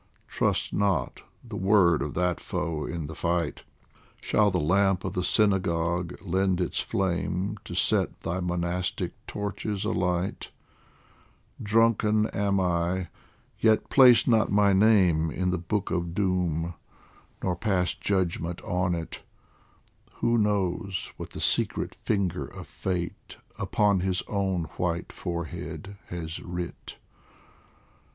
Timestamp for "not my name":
14.27-15.29